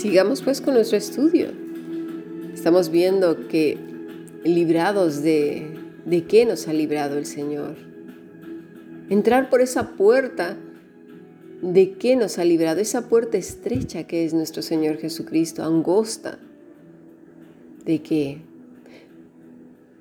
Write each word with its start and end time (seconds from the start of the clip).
Sigamos 0.00 0.40
pues 0.40 0.62
con 0.62 0.72
nuestro 0.72 0.96
estudio. 0.96 1.48
Estamos 2.54 2.88
viendo 2.88 3.48
que 3.48 3.76
librados 4.44 5.22
de, 5.22 5.76
de 6.06 6.24
qué 6.24 6.46
nos 6.46 6.68
ha 6.68 6.72
librado 6.72 7.18
el 7.18 7.26
Señor. 7.26 7.76
Entrar 9.10 9.50
por 9.50 9.60
esa 9.60 9.98
puerta 9.98 10.56
de 11.60 11.92
qué 11.98 12.16
nos 12.16 12.38
ha 12.38 12.46
librado, 12.46 12.80
esa 12.80 13.10
puerta 13.10 13.36
estrecha 13.36 14.04
que 14.04 14.24
es 14.24 14.32
nuestro 14.32 14.62
Señor 14.62 14.96
Jesucristo, 14.96 15.64
angosta, 15.64 16.38
de 17.84 18.00
que 18.00 18.38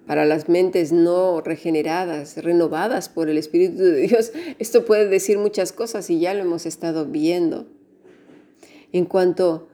para 0.08 0.24
las 0.24 0.48
mentes 0.48 0.94
no 0.94 1.42
regeneradas, 1.42 2.38
renovadas 2.38 3.10
por 3.10 3.28
el 3.28 3.38
Espíritu 3.38 3.84
de 3.84 4.08
Dios, 4.08 4.32
esto 4.60 4.86
puede 4.86 5.10
decir 5.10 5.38
muchas 5.38 5.74
cosas 5.74 6.10
y 6.10 6.22
ya 6.22 6.34
lo 6.34 6.44
hemos 6.44 6.66
estado 6.66 7.06
viendo. 7.06 7.68
En 8.94 9.04
cuanto, 9.04 9.69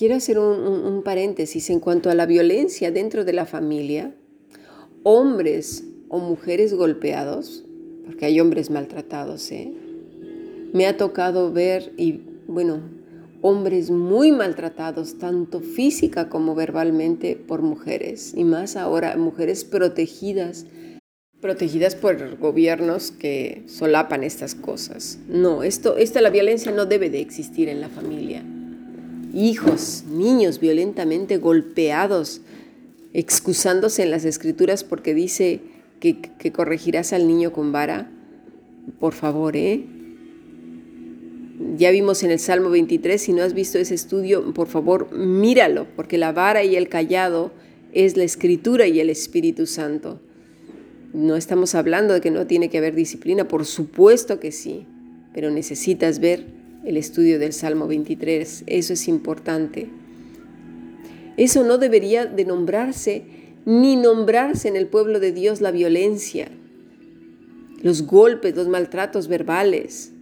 quiero 0.00 0.14
hacer 0.14 0.38
un, 0.38 1.02
paréntesis, 1.04 1.68
en 1.68 1.78
cuanto 1.78 2.08
a 2.08 2.14
la 2.14 2.24
violencia 2.24 2.90
dentro 2.90 3.26
de 3.26 3.34
la 3.34 3.44
familia, 3.44 4.14
hombres 5.02 5.84
o 6.08 6.20
mujeres 6.20 6.72
golpeados, 6.72 7.66
porque 8.06 8.24
hay 8.24 8.40
hombres 8.40 8.70
maltratados, 8.70 9.52
¿eh? 9.52 9.74
me 10.72 10.86
ha 10.86 10.96
tocado 10.96 11.52
ver 11.52 11.92
y, 11.98 12.22
bueno, 12.46 12.80
hombres 13.42 13.90
muy 13.90 14.32
maltratados, 14.32 15.18
tanto 15.18 15.60
física 15.60 16.30
como 16.30 16.54
verbalmente, 16.54 17.36
por 17.36 17.60
mujeres, 17.60 18.32
y 18.34 18.44
más 18.44 18.76
ahora 18.76 19.18
mujeres 19.18 19.64
protegidas, 19.66 20.64
protegidas 21.42 21.94
por 21.94 22.38
gobiernos 22.38 23.10
que 23.10 23.64
solapan 23.66 24.24
estas 24.24 24.54
cosas. 24.54 25.18
No, 25.28 25.62
esto, 25.62 25.98
esta, 25.98 26.22
la 26.22 26.30
violencia 26.30 26.72
no 26.72 26.86
debe 26.86 27.10
de 27.10 27.20
existir 27.20 27.68
en 27.68 27.82
la 27.82 27.90
familia. 27.90 28.42
Hijos, 29.32 30.04
niños 30.10 30.58
violentamente 30.58 31.36
golpeados, 31.36 32.40
excusándose 33.12 34.02
en 34.02 34.10
las 34.10 34.24
escrituras 34.24 34.82
porque 34.84 35.14
dice 35.14 35.60
que, 36.00 36.52
corregirás 36.52 37.12
al 37.12 37.26
niño 37.26 37.52
con 37.52 37.72
vara. 37.72 38.10
Por 38.98 39.12
favor, 39.12 39.56
¿eh? 39.56 39.84
Ya 41.76 41.90
vimos 41.90 42.22
en 42.22 42.30
el 42.30 42.38
Salmo 42.38 42.70
23, 42.70 43.20
si 43.20 43.32
no 43.32 43.42
has 43.42 43.52
visto 43.52 43.78
ese 43.78 43.94
estudio, 43.94 44.52
por 44.54 44.66
favor, 44.66 45.12
míralo, 45.12 45.86
porque 45.94 46.18
la 46.18 46.32
vara 46.32 46.64
y 46.64 46.74
el 46.74 46.88
callado 46.88 47.52
es 47.92 48.16
la 48.16 48.24
escritura 48.24 48.86
y 48.86 48.98
el 48.98 49.10
Espíritu 49.10 49.66
Santo. 49.66 50.20
No 51.12 51.36
estamos 51.36 51.74
hablando 51.74 52.14
de 52.14 52.20
que 52.20 52.30
no 52.30 52.46
tiene 52.46 52.70
que 52.70 52.78
haber 52.78 52.94
disciplina, 52.94 53.46
por 53.46 53.66
supuesto 53.66 54.40
que 54.40 54.52
sí, 54.52 54.86
pero 55.34 55.50
necesitas 55.50 56.18
ver 56.18 56.59
el 56.84 56.96
estudio 56.96 57.38
del 57.38 57.52
Salmo 57.52 57.86
23, 57.86 58.64
eso 58.66 58.92
es 58.92 59.08
importante. 59.08 59.88
Eso 61.36 61.64
no 61.64 61.78
debería 61.78 62.26
de 62.26 62.44
nombrarse 62.44 63.24
ni 63.64 63.96
nombrarse 63.96 64.68
en 64.68 64.76
el 64.76 64.86
pueblo 64.86 65.20
de 65.20 65.32
Dios 65.32 65.60
la 65.60 65.70
violencia, 65.70 66.50
los 67.82 68.06
golpes, 68.06 68.56
los 68.56 68.68
maltratos 68.68 69.28
verbales, 69.28 70.12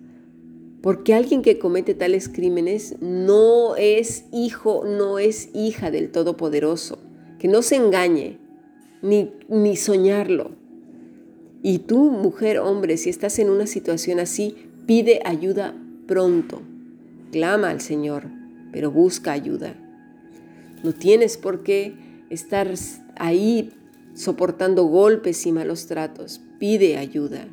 porque 0.82 1.14
alguien 1.14 1.42
que 1.42 1.58
comete 1.58 1.94
tales 1.94 2.28
crímenes 2.28 2.96
no 3.00 3.76
es 3.76 4.24
hijo, 4.32 4.84
no 4.84 5.18
es 5.18 5.50
hija 5.54 5.90
del 5.90 6.10
Todopoderoso. 6.10 6.98
Que 7.38 7.48
no 7.48 7.62
se 7.62 7.76
engañe, 7.76 8.38
ni, 9.02 9.32
ni 9.48 9.76
soñarlo. 9.76 10.52
Y 11.62 11.80
tú, 11.80 12.10
mujer, 12.10 12.58
hombre, 12.58 12.96
si 12.96 13.10
estás 13.10 13.38
en 13.38 13.50
una 13.50 13.66
situación 13.66 14.20
así, 14.20 14.56
pide 14.86 15.20
ayuda 15.24 15.74
pronto. 16.08 16.62
Clama 17.30 17.70
al 17.70 17.80
Señor, 17.80 18.24
pero 18.72 18.90
busca 18.90 19.30
ayuda. 19.30 19.76
No 20.82 20.92
tienes 20.92 21.36
por 21.36 21.62
qué 21.62 21.94
estar 22.30 22.72
ahí 23.16 23.72
soportando 24.14 24.84
golpes 24.84 25.46
y 25.46 25.52
malos 25.52 25.86
tratos. 25.86 26.40
Pide 26.58 26.96
ayuda. 26.96 27.46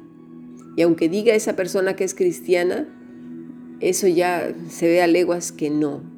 Y 0.75 0.81
aunque 0.81 1.09
diga 1.09 1.35
esa 1.35 1.55
persona 1.55 1.95
que 1.95 2.05
es 2.05 2.15
cristiana, 2.15 2.87
eso 3.81 4.07
ya 4.07 4.53
se 4.69 4.87
ve 4.87 5.01
a 5.01 5.07
leguas 5.07 5.51
que 5.51 5.69
no. 5.69 6.14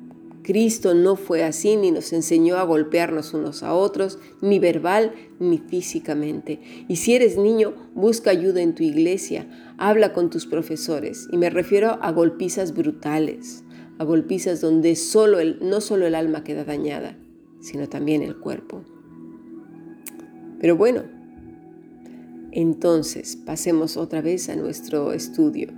Cristo 0.48 0.94
no 0.94 1.18
fue 1.18 1.44
así 1.44 1.76
ni 1.76 1.92
nos 1.92 2.14
enseñó 2.14 2.56
a 2.56 2.64
golpearnos 2.64 3.34
unos 3.34 3.64
a 3.64 3.74
otros, 3.74 4.18
ni 4.40 4.60
verbal 4.60 5.12
ni 5.42 5.58
físicamente. 5.58 6.62
Y 6.88 6.96
si 6.96 7.16
eres 7.16 7.38
niño, 7.38 7.74
busca 7.96 8.30
ayuda 8.30 8.62
en 8.62 8.74
tu 8.74 8.82
iglesia, 8.82 9.46
habla 9.78 10.14
con 10.14 10.30
tus 10.30 10.46
profesores. 10.46 11.28
Y 11.34 11.38
me 11.38 11.50
refiero 11.50 12.00
a 12.02 12.14
golpizas 12.14 12.74
brutales, 12.74 13.66
a 13.98 14.06
golpizas 14.06 14.62
donde 14.62 14.96
solo 14.96 15.42
el, 15.42 15.60
no 15.62 15.82
solo 15.82 16.08
el 16.08 16.16
alma 16.16 16.46
queda 16.46 16.64
dañada, 16.64 17.18
sino 17.60 17.90
también 17.90 18.22
el 18.22 18.38
cuerpo. 18.38 18.86
Pero 20.62 20.78
bueno, 20.78 21.04
entonces 22.54 23.36
pasemos 23.36 23.98
otra 23.98 24.22
vez 24.22 24.48
a 24.48 24.56
nuestro 24.56 25.12
estudio. 25.12 25.74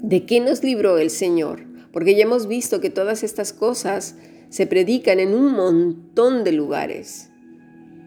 ¿De 0.00 0.24
qué 0.24 0.40
nos 0.40 0.64
libró 0.64 0.96
el 0.96 1.10
Señor? 1.10 1.73
Porque 1.94 2.16
ya 2.16 2.24
hemos 2.24 2.48
visto 2.48 2.80
que 2.80 2.90
todas 2.90 3.22
estas 3.22 3.52
cosas 3.52 4.16
se 4.48 4.66
predican 4.66 5.20
en 5.20 5.32
un 5.32 5.52
montón 5.52 6.42
de 6.42 6.50
lugares, 6.50 7.30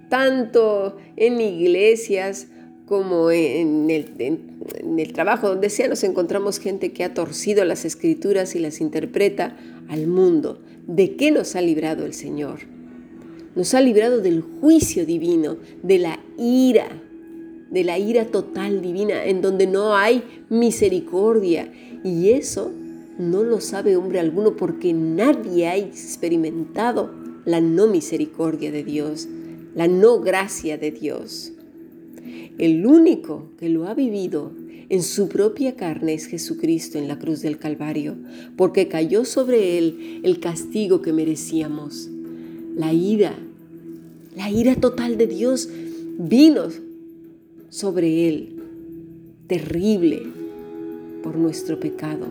tanto 0.10 0.98
en 1.16 1.40
iglesias 1.40 2.48
como 2.86 3.32
en 3.32 3.90
el, 3.90 5.14
trabajo, 5.14 5.48
donde 5.48 5.70
sea 5.70 5.88
nos 5.88 6.04
encontramos 6.04 6.60
gente 6.60 6.92
que 6.92 7.06
ha 7.06 7.14
torcido 7.14 7.64
las 7.64 7.86
escrituras 7.86 8.56
y 8.56 8.60
las 8.60 8.82
interpreta 8.82 9.56
al 9.88 10.06
mundo. 10.06 10.62
¿De 10.86 11.16
qué 11.16 11.32
nos 11.32 11.56
ha 11.56 11.62
librado 11.62 12.06
el 12.06 12.14
Señor? 12.14 12.60
Nos 13.56 13.74
ha 13.74 13.80
librado 13.80 14.20
del 14.20 14.42
juicio 14.42 15.06
divino, 15.06 15.58
de 15.82 16.00
la 16.00 16.20
ira, 16.38 16.90
de 17.72 17.86
la 17.86 17.98
ira 17.98 18.26
total 18.26 18.82
divina, 18.82 19.24
en 19.24 19.42
donde 19.42 19.66
no 19.66 19.96
hay 19.96 20.24
misericordia 20.50 21.72
y 22.04 22.32
eso 22.32 22.74
no 23.18 23.44
lo 23.44 23.62
sabe 23.62 23.96
hombre 23.96 24.20
alguno 24.20 24.56
porque 24.56 24.94
nadie 24.94 25.68
ha 25.68 25.76
experimentado 25.76 27.12
la 27.46 27.62
no 27.62 27.88
misericordia 27.88 28.72
de 28.72 28.84
Dios, 28.84 29.28
la 29.76 29.88
no 29.88 30.20
gracia 30.20 30.78
de 30.78 30.92
Dios. 30.92 31.54
El 32.58 32.86
único 32.86 33.50
que 33.60 33.70
lo 33.70 33.88
ha 33.88 33.94
vivido 33.94 34.52
en 34.90 35.04
su 35.04 35.28
propia 35.28 35.76
carne 35.76 36.14
es 36.14 36.28
Jesucristo 36.28 36.98
en 36.98 37.08
la 37.08 37.20
cruz 37.20 37.42
del 37.42 37.58
Calvario, 37.58 38.16
porque 38.56 38.88
cayó 38.88 39.26
sobre 39.26 39.78
él 39.78 40.22
el 40.24 40.40
castigo 40.40 41.02
que 41.02 41.14
merecíamos. 41.14 42.10
La 42.76 42.94
ira, 42.94 43.36
la 44.36 44.50
ira 44.50 44.76
total 44.76 45.18
de 45.18 45.28
Dios 45.28 45.70
vino 46.18 46.68
sobre 47.70 48.28
él, 48.30 48.56
terrible, 49.48 50.24
por 51.22 51.36
nuestro 51.36 51.80
pecado, 51.80 52.28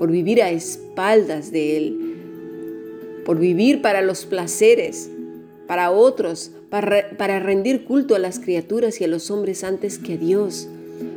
por 0.00 0.10
vivir 0.10 0.42
a 0.42 0.50
espaldas 0.50 1.52
de 1.52 1.76
Él, 1.76 1.98
por 3.26 3.38
vivir 3.38 3.82
para 3.82 4.00
los 4.00 4.24
placeres, 4.24 5.10
para 5.66 5.90
otros, 5.90 6.52
para, 6.70 7.10
para 7.18 7.38
rendir 7.38 7.84
culto 7.84 8.14
a 8.14 8.18
las 8.18 8.40
criaturas 8.40 8.98
y 9.02 9.04
a 9.04 9.08
los 9.08 9.30
hombres 9.30 9.62
antes 9.62 9.98
que 9.98 10.14
a 10.14 10.16
Dios, 10.16 10.68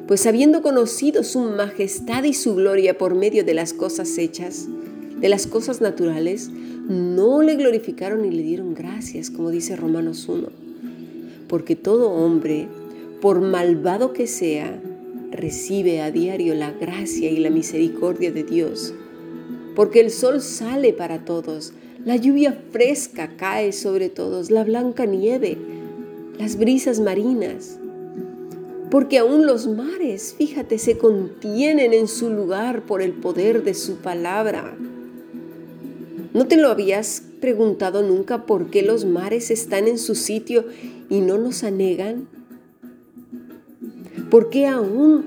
pues 0.05 0.27
habiendo 0.27 0.61
conocido 0.61 1.23
su 1.23 1.39
majestad 1.39 2.25
y 2.25 2.33
su 2.33 2.55
gloria 2.55 2.97
por 2.97 3.15
medio 3.15 3.45
de 3.45 3.53
las 3.53 3.71
cosas 3.71 4.17
hechas, 4.17 4.67
de 5.17 5.29
las 5.29 5.47
cosas 5.47 5.79
naturales, 5.79 6.49
no 6.89 7.41
le 7.41 7.55
glorificaron 7.55 8.25
y 8.25 8.31
le 8.31 8.43
dieron 8.43 8.73
gracias, 8.73 9.29
como 9.29 9.49
dice 9.49 9.77
Romanos 9.77 10.27
1. 10.27 10.49
Porque 11.47 11.77
todo 11.77 12.11
hombre, 12.11 12.67
por 13.21 13.39
malvado 13.39 14.11
que 14.11 14.27
sea, 14.27 14.77
recibe 15.33 16.01
a 16.01 16.11
diario 16.11 16.55
la 16.55 16.71
gracia 16.71 17.29
y 17.29 17.37
la 17.37 17.49
misericordia 17.49 18.31
de 18.31 18.43
Dios, 18.43 18.93
porque 19.75 19.99
el 19.99 20.11
sol 20.11 20.41
sale 20.41 20.93
para 20.93 21.25
todos, 21.25 21.73
la 22.05 22.15
lluvia 22.15 22.57
fresca 22.71 23.35
cae 23.37 23.71
sobre 23.71 24.09
todos, 24.09 24.51
la 24.51 24.63
blanca 24.63 25.05
nieve, 25.05 25.57
las 26.37 26.57
brisas 26.57 26.99
marinas, 26.99 27.79
porque 28.91 29.17
aún 29.17 29.45
los 29.45 29.67
mares, 29.67 30.35
fíjate, 30.37 30.77
se 30.77 30.97
contienen 30.97 31.93
en 31.93 32.07
su 32.07 32.29
lugar 32.29 32.83
por 32.83 33.01
el 33.01 33.13
poder 33.13 33.63
de 33.63 33.73
su 33.73 33.97
palabra. 33.97 34.75
¿No 36.33 36.47
te 36.47 36.57
lo 36.57 36.69
habías 36.69 37.23
preguntado 37.39 38.03
nunca 38.03 38.45
por 38.45 38.69
qué 38.69 38.81
los 38.81 39.05
mares 39.05 39.49
están 39.51 39.87
en 39.87 39.97
su 39.97 40.15
sitio 40.15 40.65
y 41.09 41.21
no 41.21 41.37
nos 41.37 41.63
anegan? 41.63 42.27
¿Por 44.33 44.49
qué 44.49 44.65
aún 44.65 45.25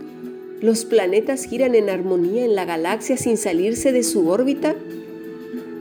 los 0.61 0.85
planetas 0.85 1.44
giran 1.44 1.76
en 1.76 1.91
armonía 1.91 2.44
en 2.44 2.56
la 2.56 2.64
galaxia 2.64 3.17
sin 3.17 3.37
salirse 3.37 3.93
de 3.93 4.03
su 4.03 4.26
órbita? 4.26 4.75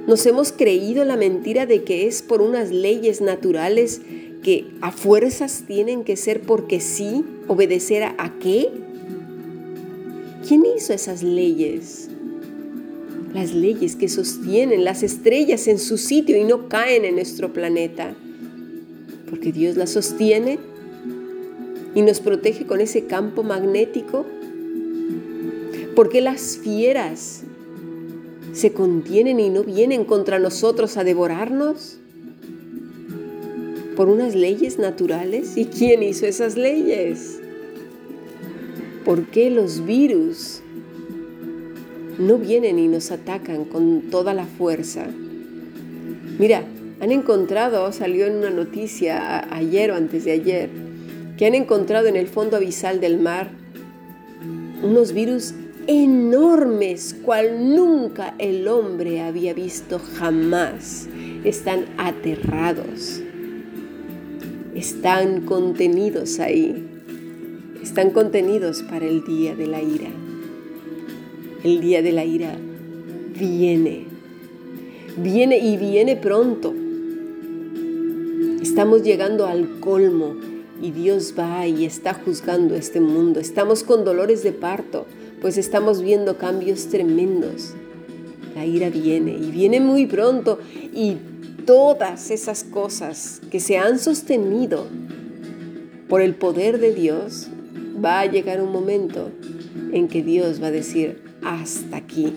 Nos 0.06 0.28
hemos 0.28 0.52
creído 0.52 1.06
la 1.06 1.18
mentira 1.18 1.66
de 1.66 1.84
que 1.84 2.06
es 2.06 2.22
por 2.22 2.44
unas 2.44 2.70
leyes 2.70 3.22
naturales 3.22 4.02
que 4.44 4.68
a 4.82 4.92
fuerzas 4.92 5.64
tienen 5.66 6.04
que 6.04 6.18
ser 6.18 6.42
porque 6.42 6.80
sí, 6.80 7.26
obedecer 7.48 8.04
a, 8.04 8.36
qué? 8.40 8.70
¿Quién 10.48 10.64
hizo 10.78 10.94
esas 10.94 11.24
leyes? 11.24 12.12
las 13.34 13.56
leyes 13.56 13.96
que 13.96 14.08
sostienen 14.08 14.86
las 14.86 15.02
estrellas 15.02 15.68
en 15.68 15.80
su 15.80 15.98
sitio 15.98 16.38
y 16.38 16.44
no 16.44 16.70
caen 16.70 17.06
en 17.06 17.16
nuestro 17.16 17.52
planeta. 17.54 18.14
Porque 19.28 19.52
Dios 19.52 19.78
las 19.78 19.90
sostiene 19.90 20.60
y 21.96 22.02
nos 22.02 22.20
protege 22.20 22.68
con 22.68 22.82
ese 22.82 23.06
campo 23.06 23.42
magnético. 23.42 24.26
Porque 25.96 26.22
las 26.22 26.58
fieras 26.58 27.44
se 28.52 28.74
contienen 28.74 29.40
y 29.40 29.50
no 29.50 29.64
vienen 29.64 30.06
contra 30.06 30.38
nosotros 30.38 30.98
a 30.98 31.04
devorarnos 31.04 31.98
por 33.96 34.10
unas 34.10 34.36
leyes 34.36 34.78
naturales. 34.78 35.58
¿Y 35.58 35.66
quién 35.66 36.04
hizo 36.04 36.26
esas 36.26 36.58
leyes? 36.58 37.40
¿Por 39.06 39.26
qué 39.28 39.50
los 39.50 39.86
virus 39.86 40.62
no 42.20 42.38
vienen 42.38 42.78
y 42.78 42.88
nos 42.88 43.12
atacan 43.12 43.64
con 43.64 44.02
toda 44.12 44.34
la 44.34 44.46
fuerza? 44.46 45.08
Mira, 46.38 46.66
han 47.00 47.12
encontrado, 47.12 47.92
salió 47.92 48.26
en 48.26 48.36
una 48.36 48.50
noticia 48.50 49.54
ayer 49.54 49.92
o 49.92 49.96
antes 49.96 50.26
de 50.26 50.32
ayer, 50.32 50.70
que 51.38 51.46
han 51.46 51.56
encontrado 51.56 52.08
en 52.08 52.16
el 52.16 52.28
fondo 52.28 52.58
abisal 52.58 53.00
del 53.00 53.20
mar 53.20 53.50
unos 54.82 55.14
virus 55.14 55.54
enormes 55.88 57.16
cual 57.24 57.76
nunca 57.76 58.36
el 58.40 58.68
hombre 58.68 59.22
había 59.22 59.54
visto 59.54 60.00
jamás. 60.00 61.08
Están 61.44 61.86
aterrados. 61.98 63.22
Están 64.74 65.42
contenidos 65.42 66.40
ahí. 66.40 66.88
Están 67.82 68.12
contenidos 68.12 68.84
para 68.84 69.06
el 69.06 69.24
día 69.24 69.56
de 69.56 69.68
la 69.68 69.82
ira. 69.82 70.10
El 71.64 71.82
día 71.82 72.02
de 72.02 72.12
la 72.12 72.26
ira 72.26 72.56
viene. 73.38 74.06
Viene 75.18 75.58
y 75.60 75.78
viene 75.78 76.16
pronto. 76.16 76.74
Estamos 78.62 79.04
llegando 79.04 79.46
al 79.46 79.80
colmo 79.80 80.36
y 80.82 80.92
Dios 80.92 81.34
va 81.38 81.68
y 81.68 81.86
está 81.86 82.14
juzgando 82.14 82.76
este 82.76 83.00
mundo. 83.00 83.40
Estamos 83.40 83.84
con 83.84 84.04
dolores 84.04 84.44
de 84.44 84.52
parto 84.52 85.06
pues 85.46 85.60
estamos 85.60 86.02
viendo 86.02 86.40
cambios 86.40 86.88
tremendos. 86.88 87.76
La 88.56 88.66
ira 88.66 88.90
viene 88.90 89.34
y 89.34 89.52
viene 89.52 89.80
muy 89.80 90.08
pronto 90.08 90.58
y 90.92 91.18
todas 91.68 92.32
esas 92.32 92.64
cosas 92.64 93.42
que 93.52 93.60
se 93.60 93.78
han 93.78 94.00
sostenido 94.00 94.88
por 96.10 96.22
el 96.22 96.34
poder 96.34 96.80
de 96.80 96.96
Dios, 96.96 97.48
va 98.04 98.22
a 98.22 98.26
llegar 98.26 98.60
un 98.60 98.72
momento 98.72 99.30
en 99.92 100.08
que 100.08 100.24
Dios 100.24 100.62
va 100.62 100.68
a 100.68 100.72
decir, 100.72 101.22
hasta 101.44 101.98
aquí. 101.98 102.34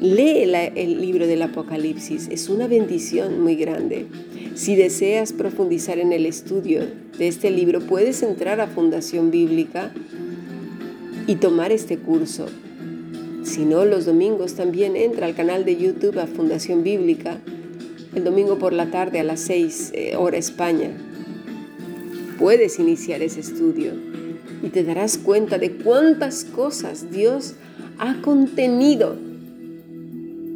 Lee 0.00 0.44
el 0.76 1.00
libro 1.00 1.26
del 1.26 1.42
Apocalipsis, 1.42 2.28
es 2.30 2.48
una 2.48 2.68
bendición 2.68 3.40
muy 3.42 3.56
grande. 3.56 4.06
Si 4.54 4.76
deseas 4.76 5.32
profundizar 5.32 5.98
en 5.98 6.12
el 6.12 6.24
estudio 6.24 6.82
de 7.18 7.26
este 7.26 7.50
libro, 7.50 7.80
puedes 7.80 8.22
entrar 8.22 8.60
a 8.60 8.68
Fundación 8.68 9.32
Bíblica 9.32 9.92
y 11.26 11.34
tomar 11.36 11.72
este 11.72 11.98
curso. 11.98 12.46
Si 13.42 13.64
no, 13.64 13.84
los 13.84 14.06
domingos 14.06 14.54
también 14.54 14.94
entra 14.94 15.26
al 15.26 15.34
canal 15.34 15.64
de 15.64 15.76
YouTube 15.76 16.18
a 16.20 16.28
Fundación 16.28 16.84
Bíblica, 16.84 17.38
el 18.14 18.22
domingo 18.22 18.56
por 18.56 18.72
la 18.72 18.92
tarde 18.92 19.18
a 19.18 19.24
las 19.24 19.40
6 19.40 19.90
eh, 19.94 20.16
hora 20.16 20.36
España. 20.36 20.90
Puedes 22.38 22.78
iniciar 22.78 23.20
ese 23.22 23.40
estudio 23.40 23.94
y 24.62 24.68
te 24.68 24.84
darás 24.84 25.18
cuenta 25.18 25.58
de 25.58 25.72
cuántas 25.72 26.44
cosas 26.44 27.10
Dios 27.10 27.54
ha 27.98 28.20
contenido, 28.22 29.16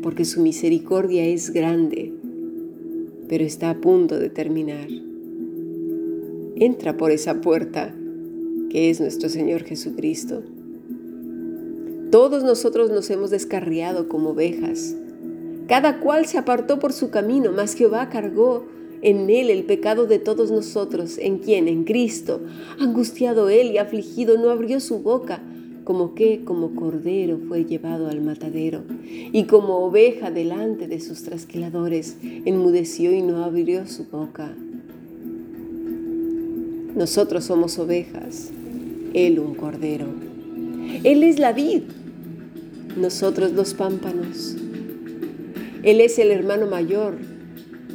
porque 0.03 0.25
su 0.25 0.41
misericordia 0.41 1.25
es 1.25 1.51
grande, 1.53 2.13
pero 3.29 3.45
está 3.45 3.71
a 3.71 3.81
punto 3.81 4.19
de 4.19 4.29
terminar. 4.29 4.89
Entra 6.57 6.97
por 6.97 7.11
esa 7.11 7.41
puerta 7.41 7.95
que 8.69 8.91
es 8.91 9.01
nuestro 9.01 9.29
Señor 9.29 9.63
Jesucristo. 9.63 10.43
Todos 12.11 12.45
nosotros 12.45 12.91
nos 12.91 13.09
hemos 13.11 13.31
descarriado 13.31 14.09
como 14.09 14.31
ovejas. 14.31 14.97
Cada 15.67 16.01
cual 16.01 16.27
se 16.27 16.39
apartó 16.39 16.79
por 16.79 16.93
su 16.93 17.11
camino, 17.11 17.53
mas 17.53 17.75
Jehová 17.75 18.11
cargó 18.11 18.67
en 19.01 19.31
él 19.31 19.51
el 19.51 19.65
pecado 19.65 20.07
de 20.07 20.19
todos 20.19 20.51
nosotros, 20.51 21.19
en 21.19 21.39
quien, 21.39 21.69
en 21.69 21.85
Cristo, 21.85 22.41
angustiado 22.79 23.49
él 23.49 23.73
y 23.73 23.79
afligido, 23.79 24.39
no 24.39 24.51
abrió 24.51 24.81
su 24.81 24.99
boca, 24.99 25.43
como 25.85 26.15
que 26.15 26.45
como 26.45 26.75
cordero 26.75 27.39
fue 27.49 27.65
llevado 27.65 28.09
al 28.09 28.21
matadero, 28.21 28.83
y 29.05 29.45
como 29.45 29.79
oveja 29.79 30.31
delante 30.31 30.87
de 30.87 31.01
sus 31.01 31.23
trasquiladores, 31.23 32.17
enmudeció 32.23 33.13
y 33.13 33.23
no 33.23 33.45
abrió 33.45 33.87
su 33.87 34.05
boca. 34.05 34.55
Nosotros 36.95 37.45
somos 37.45 37.79
ovejas, 37.79 38.51
él 39.15 39.39
un 39.39 39.55
cordero. 39.55 40.07
Él 41.05 41.23
es 41.23 41.39
la 41.39 41.53
vid, 41.53 41.83
nosotros 42.97 43.53
los 43.53 43.75
pámpanos. 43.75 44.57
Él 45.83 46.01
es 46.01 46.19
el 46.19 46.31
hermano 46.31 46.67
mayor, 46.67 47.17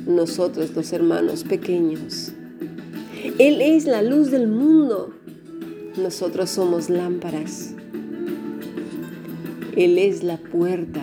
nosotros 0.08 0.76
los 0.76 0.92
hermanos 0.94 1.44
pequeños. 1.44 2.32
Él 3.38 3.62
es 3.62 3.86
la 3.86 4.02
luz 4.02 4.32
del 4.32 4.48
mundo, 4.48 5.14
nosotros 5.98 6.50
somos 6.50 6.90
lámparas. 6.90 7.72
Él 9.76 9.98
es 9.98 10.24
la 10.24 10.38
puerta. 10.38 11.02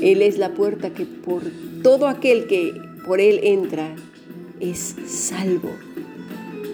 Él 0.00 0.22
es 0.22 0.38
la 0.38 0.54
puerta 0.54 0.90
que 0.90 1.06
por 1.06 1.42
todo 1.82 2.08
aquel 2.08 2.46
que 2.46 2.74
por 3.06 3.20
Él 3.20 3.40
entra 3.42 3.94
es 4.60 4.96
salvo. 5.06 5.70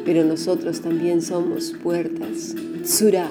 Pero 0.05 0.25
nosotros 0.25 0.81
también 0.81 1.23
somos 1.23 1.75
puertas. 1.83 2.55
Surah 2.85 3.31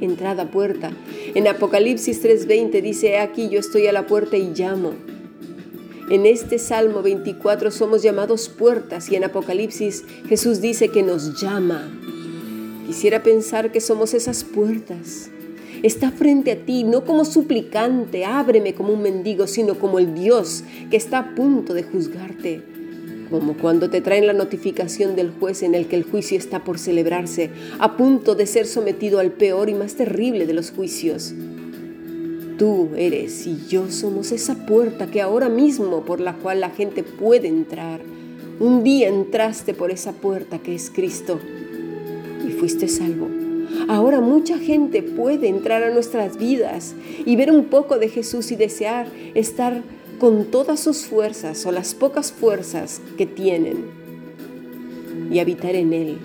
entrada 0.00 0.50
puerta. 0.50 0.92
En 1.34 1.46
Apocalipsis 1.48 2.22
3:20 2.22 2.82
dice, 2.82 3.18
aquí 3.18 3.48
yo 3.48 3.60
estoy 3.60 3.86
a 3.86 3.92
la 3.92 4.06
puerta 4.06 4.36
y 4.36 4.52
llamo. 4.54 4.94
En 6.08 6.24
este 6.24 6.58
Salmo 6.58 7.02
24 7.02 7.70
somos 7.70 8.02
llamados 8.02 8.48
puertas 8.48 9.10
y 9.10 9.16
en 9.16 9.24
Apocalipsis 9.24 10.04
Jesús 10.28 10.60
dice 10.60 10.88
que 10.88 11.02
nos 11.02 11.40
llama. 11.40 11.90
Quisiera 12.86 13.22
pensar 13.22 13.72
que 13.72 13.80
somos 13.80 14.14
esas 14.14 14.44
puertas. 14.44 15.28
Está 15.82 16.12
frente 16.12 16.52
a 16.52 16.56
ti, 16.64 16.84
no 16.84 17.04
como 17.04 17.24
suplicante, 17.24 18.24
ábreme 18.24 18.74
como 18.74 18.92
un 18.92 19.02
mendigo, 19.02 19.48
sino 19.48 19.78
como 19.78 19.98
el 19.98 20.14
Dios 20.14 20.62
que 20.88 20.96
está 20.96 21.18
a 21.18 21.34
punto 21.34 21.74
de 21.74 21.82
juzgarte 21.82 22.62
como 23.28 23.56
cuando 23.56 23.90
te 23.90 24.00
traen 24.00 24.28
la 24.28 24.32
notificación 24.32 25.16
del 25.16 25.32
juez 25.32 25.64
en 25.64 25.74
el 25.74 25.88
que 25.88 25.96
el 25.96 26.04
juicio 26.04 26.38
está 26.38 26.62
por 26.62 26.78
celebrarse, 26.78 27.50
a 27.80 27.96
punto 27.96 28.36
de 28.36 28.46
ser 28.46 28.66
sometido 28.66 29.18
al 29.18 29.32
peor 29.32 29.68
y 29.68 29.74
más 29.74 29.94
terrible 29.94 30.46
de 30.46 30.54
los 30.54 30.70
juicios. 30.70 31.34
Tú 32.56 32.90
eres 32.96 33.46
y 33.48 33.66
yo 33.68 33.90
somos 33.90 34.30
esa 34.30 34.64
puerta 34.64 35.08
que 35.08 35.20
ahora 35.20 35.48
mismo 35.48 36.04
por 36.04 36.20
la 36.20 36.34
cual 36.34 36.60
la 36.60 36.70
gente 36.70 37.02
puede 37.02 37.48
entrar. 37.48 38.00
Un 38.60 38.84
día 38.84 39.08
entraste 39.08 39.74
por 39.74 39.90
esa 39.90 40.12
puerta 40.12 40.60
que 40.60 40.76
es 40.76 40.88
Cristo 40.90 41.40
fuiste 42.66 42.88
salvo. 42.88 43.28
Ahora 43.86 44.20
mucha 44.20 44.58
gente 44.58 45.00
puede 45.00 45.46
entrar 45.46 45.84
a 45.84 45.94
nuestras 45.94 46.36
vidas 46.36 46.96
y 47.24 47.36
ver 47.36 47.52
un 47.52 47.66
poco 47.66 48.00
de 48.00 48.08
Jesús 48.08 48.50
y 48.50 48.56
desear 48.56 49.06
estar 49.36 49.84
con 50.18 50.46
todas 50.46 50.80
sus 50.80 51.06
fuerzas 51.06 51.64
o 51.64 51.70
las 51.70 51.94
pocas 51.94 52.32
fuerzas 52.32 53.00
que 53.16 53.24
tienen 53.24 53.84
y 55.30 55.38
habitar 55.38 55.76
en 55.76 55.92
Él. 55.92 56.18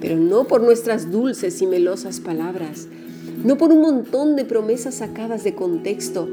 Pero 0.00 0.16
no 0.16 0.44
por 0.44 0.62
nuestras 0.62 1.10
dulces 1.10 1.60
y 1.60 1.66
melosas 1.66 2.18
palabras, 2.20 2.88
no 3.44 3.58
por 3.58 3.70
un 3.70 3.82
montón 3.82 4.34
de 4.34 4.46
promesas 4.46 4.94
sacadas 4.94 5.44
de 5.44 5.54
contexto, 5.54 6.26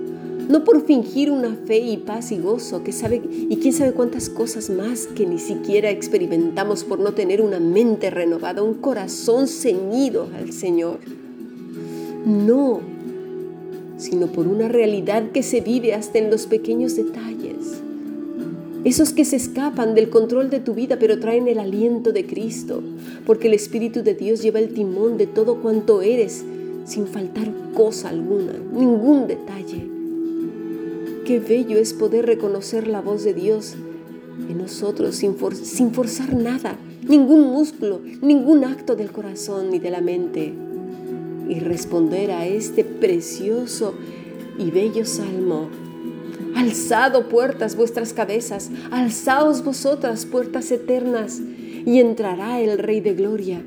no 0.49 0.63
por 0.63 0.83
fingir 0.83 1.29
una 1.29 1.55
fe 1.55 1.77
y 1.77 1.97
paz 1.97 2.31
y 2.31 2.39
gozo 2.39 2.83
que 2.83 2.91
sabe 2.91 3.21
y 3.31 3.55
quién 3.57 3.71
sabe 3.71 3.93
cuántas 3.93 4.29
cosas 4.29 4.71
más 4.71 5.05
que 5.05 5.27
ni 5.27 5.37
siquiera 5.37 5.91
experimentamos 5.91 6.83
por 6.83 6.99
no 6.99 7.13
tener 7.13 7.39
una 7.43 7.59
mente 7.59 8.09
renovada, 8.09 8.63
un 8.63 8.73
corazón 8.73 9.47
ceñido 9.47 10.27
al 10.35 10.51
Señor. 10.51 11.01
No, 12.25 12.81
sino 13.97 14.25
por 14.25 14.47
una 14.47 14.67
realidad 14.67 15.31
que 15.31 15.43
se 15.43 15.61
vive 15.61 15.93
hasta 15.93 16.17
en 16.17 16.31
los 16.31 16.47
pequeños 16.47 16.95
detalles. 16.95 17.83
Esos 18.83 19.13
que 19.13 19.25
se 19.25 19.35
escapan 19.35 19.93
del 19.93 20.09
control 20.09 20.49
de 20.49 20.61
tu 20.61 20.73
vida 20.73 20.97
pero 20.97 21.19
traen 21.19 21.47
el 21.47 21.59
aliento 21.59 22.11
de 22.11 22.25
Cristo, 22.25 22.81
porque 23.27 23.49
el 23.49 23.53
Espíritu 23.53 24.01
de 24.01 24.15
Dios 24.15 24.41
lleva 24.41 24.57
el 24.57 24.73
timón 24.73 25.17
de 25.17 25.27
todo 25.27 25.61
cuanto 25.61 26.01
eres, 26.01 26.43
sin 26.85 27.05
faltar 27.05 27.51
cosa 27.75 28.09
alguna, 28.09 28.53
ningún 28.73 29.27
detalle. 29.27 29.98
Qué 31.29 31.39
bello 31.39 31.77
es 31.77 31.93
poder 31.93 32.25
reconocer 32.25 32.87
la 32.87 33.01
voz 33.01 33.23
de 33.23 33.35
Dios 33.35 33.75
en 34.49 34.57
nosotros 34.57 35.15
sin, 35.15 35.35
sin 35.63 35.91
forzar 35.91 36.33
nada, 36.33 36.75
ningún 37.07 37.41
músculo, 37.51 38.01
ningún 38.19 38.63
acto 38.63 38.95
del 38.95 39.11
corazón 39.11 39.69
ni 39.69 39.77
de 39.77 39.91
la 39.91 40.01
mente 40.01 40.51
y 41.47 41.59
responder 41.59 42.31
a 42.31 42.47
este 42.47 42.83
precioso 42.83 43.93
y 44.57 44.71
bello 44.71 45.05
salmo. 45.05 45.69
Alzado 46.55 47.29
puertas 47.29 47.75
vuestras 47.75 48.11
cabezas, 48.11 48.71
alzaos 48.89 49.63
vosotras 49.63 50.25
puertas 50.25 50.71
eternas, 50.71 51.39
y 51.85 51.99
entrará 51.99 52.59
el 52.59 52.79
Rey 52.79 53.01
de 53.01 53.13
Gloria. 53.13 53.61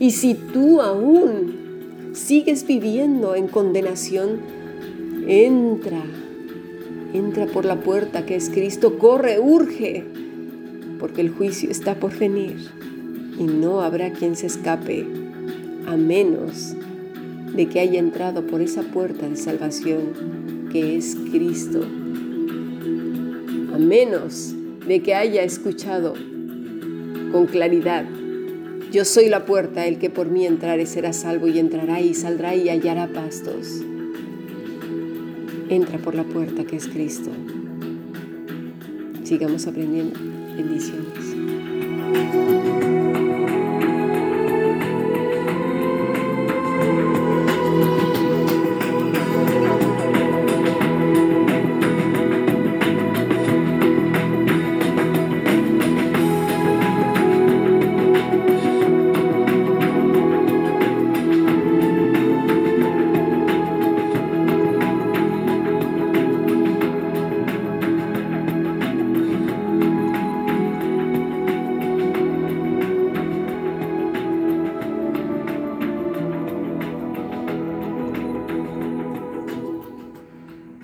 Y 0.00 0.12
si 0.12 0.32
tú 0.32 0.80
aún 0.80 2.14
sigues 2.14 2.66
viviendo 2.66 3.34
en 3.34 3.48
condenación, 3.48 4.40
entra, 5.26 6.02
entra 7.14 7.46
por 7.46 7.64
la 7.64 7.80
puerta 7.80 8.26
que 8.26 8.34
es 8.34 8.50
Cristo, 8.50 8.98
corre, 8.98 9.38
urge, 9.38 10.04
porque 10.98 11.20
el 11.20 11.30
juicio 11.30 11.70
está 11.70 11.94
por 11.94 12.18
venir 12.18 12.56
y 13.38 13.44
no 13.44 13.80
habrá 13.80 14.12
quien 14.12 14.36
se 14.36 14.46
escape 14.46 15.06
a 15.86 15.96
menos 15.96 16.74
de 17.54 17.66
que 17.66 17.80
haya 17.80 18.00
entrado 18.00 18.46
por 18.46 18.60
esa 18.60 18.82
puerta 18.82 19.28
de 19.28 19.36
salvación 19.36 20.68
que 20.72 20.96
es 20.96 21.16
Cristo. 21.30 21.86
A 23.72 23.78
menos 23.78 24.54
de 24.86 25.00
que 25.00 25.14
haya 25.14 25.44
escuchado 25.44 26.14
con 27.30 27.46
claridad, 27.46 28.06
yo 28.90 29.04
soy 29.04 29.28
la 29.28 29.44
puerta, 29.44 29.86
el 29.86 29.98
que 29.98 30.10
por 30.10 30.28
mí 30.28 30.46
entrare 30.46 30.86
será 30.86 31.12
salvo 31.12 31.46
y 31.46 31.58
entrará 31.60 32.00
y 32.00 32.14
saldrá 32.14 32.56
y 32.56 32.68
hallará 32.68 33.08
pastos. 33.08 33.82
Entra 35.74 35.98
por 35.98 36.14
la 36.14 36.22
puerta 36.22 36.62
que 36.62 36.76
es 36.76 36.86
Cristo. 36.86 37.32
Sigamos 39.24 39.66
aprendiendo. 39.66 40.16
Bendiciones. 40.56 42.83